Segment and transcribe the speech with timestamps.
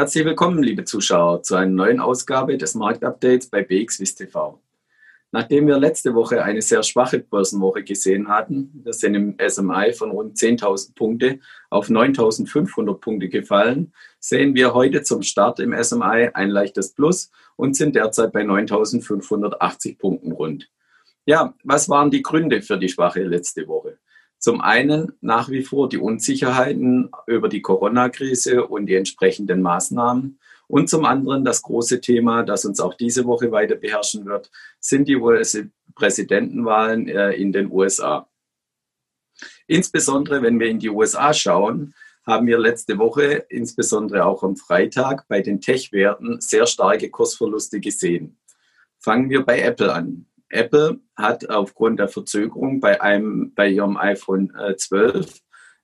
[0.00, 4.58] Herzlich willkommen, liebe Zuschauer, zu einer neuen Ausgabe des Marktupdates bei BXWIS TV.
[5.30, 10.10] Nachdem wir letzte Woche eine sehr schwache Börsenwoche gesehen hatten, wir sind im SMI von
[10.10, 16.48] rund 10.000 Punkte auf 9.500 Punkte gefallen, sehen wir heute zum Start im SMI ein
[16.48, 20.70] leichtes Plus und sind derzeit bei 9.580 Punkten rund.
[21.26, 23.89] Ja, was waren die Gründe für die schwache letzte Woche?
[24.40, 30.38] Zum einen nach wie vor die Unsicherheiten über die Corona-Krise und die entsprechenden Maßnahmen.
[30.66, 35.08] Und zum anderen das große Thema, das uns auch diese Woche weiter beherrschen wird, sind
[35.08, 38.30] die US-Präsidentenwahlen äh, in den USA.
[39.66, 41.92] Insbesondere, wenn wir in die USA schauen,
[42.24, 48.38] haben wir letzte Woche, insbesondere auch am Freitag, bei den Tech-Werten sehr starke Kursverluste gesehen.
[48.98, 50.29] Fangen wir bei Apple an.
[50.50, 55.40] Apple hat aufgrund der Verzögerung bei, einem, bei ihrem iPhone 12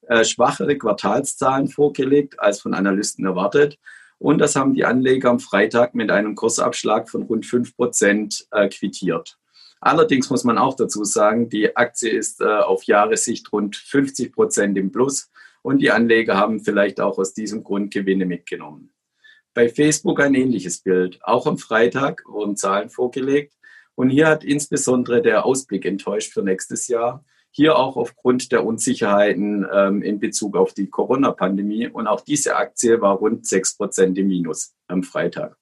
[0.08, 3.78] äh, schwachere Quartalszahlen vorgelegt als von Analysten erwartet.
[4.18, 8.68] Und das haben die Anleger am Freitag mit einem Kursabschlag von rund 5 Prozent äh,
[8.68, 9.38] quittiert.
[9.80, 14.78] Allerdings muss man auch dazu sagen, die Aktie ist äh, auf Jahressicht rund 50 Prozent
[14.78, 15.30] im Plus
[15.62, 18.92] und die Anleger haben vielleicht auch aus diesem Grund Gewinne mitgenommen.
[19.52, 21.18] Bei Facebook ein ähnliches Bild.
[21.22, 23.55] Auch am Freitag wurden Zahlen vorgelegt
[23.96, 27.24] und hier hat insbesondere der Ausblick enttäuscht für nächstes Jahr.
[27.50, 31.88] Hier auch aufgrund der Unsicherheiten ähm, in Bezug auf die Corona-Pandemie.
[31.88, 35.56] Und auch diese Aktie war rund 6 Prozent im Minus am Freitag.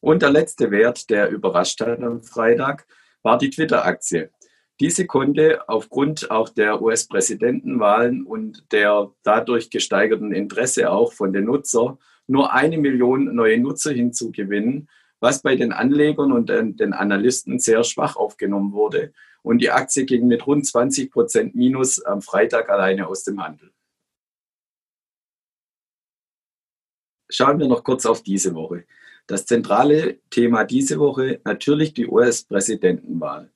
[0.00, 2.86] Und der letzte Wert, der überrascht hat am Freitag,
[3.22, 4.30] war die Twitter-Aktie.
[4.78, 11.96] Diese konnte aufgrund auch der US-Präsidentenwahlen und der dadurch gesteigerten Interesse auch von den Nutzern
[12.26, 14.88] nur eine Million neue Nutzer hinzugewinnen,
[15.22, 20.26] was bei den Anlegern und den Analysten sehr schwach aufgenommen wurde und die Aktie ging
[20.26, 23.70] mit rund 20 Prozent Minus am Freitag alleine aus dem Handel.
[27.30, 28.84] Schauen wir noch kurz auf diese Woche.
[29.28, 33.52] Das zentrale Thema diese Woche natürlich die US-Präsidentenwahl.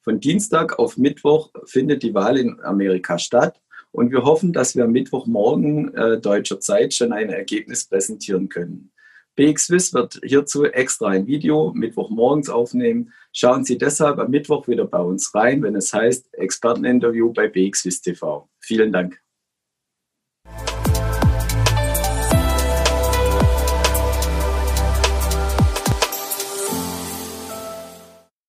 [0.00, 4.84] Von Dienstag auf Mittwoch findet die Wahl in Amerika statt und wir hoffen, dass wir
[4.84, 8.92] am Mittwochmorgen äh, deutscher Zeit schon ein Ergebnis präsentieren können.
[9.36, 13.12] BXWIS wird hierzu extra ein Video Mittwochmorgens aufnehmen.
[13.32, 18.02] Schauen Sie deshalb am Mittwoch wieder bei uns rein, wenn es heißt Experteninterview bei BXWIS
[18.02, 18.48] TV.
[18.60, 19.22] Vielen Dank.